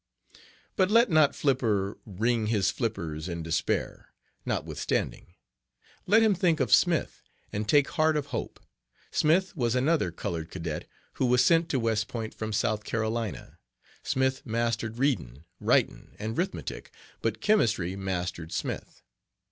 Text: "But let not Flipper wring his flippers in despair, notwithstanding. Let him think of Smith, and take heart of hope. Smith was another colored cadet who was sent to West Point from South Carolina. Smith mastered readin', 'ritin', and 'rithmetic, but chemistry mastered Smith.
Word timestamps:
"But 0.75 0.89
let 0.89 1.11
not 1.11 1.35
Flipper 1.35 1.95
wring 2.07 2.47
his 2.47 2.71
flippers 2.71 3.29
in 3.29 3.43
despair, 3.43 4.15
notwithstanding. 4.47 5.35
Let 6.07 6.23
him 6.23 6.33
think 6.33 6.59
of 6.59 6.73
Smith, 6.73 7.21
and 7.53 7.69
take 7.69 7.87
heart 7.89 8.17
of 8.17 8.25
hope. 8.33 8.59
Smith 9.11 9.55
was 9.55 9.75
another 9.75 10.09
colored 10.11 10.49
cadet 10.49 10.87
who 11.21 11.27
was 11.27 11.45
sent 11.45 11.69
to 11.69 11.79
West 11.79 12.07
Point 12.07 12.33
from 12.33 12.51
South 12.51 12.83
Carolina. 12.83 13.59
Smith 14.01 14.43
mastered 14.43 14.97
readin', 14.97 15.43
'ritin', 15.59 16.15
and 16.17 16.35
'rithmetic, 16.35 16.87
but 17.21 17.39
chemistry 17.39 17.95
mastered 17.95 18.51
Smith. 18.51 19.03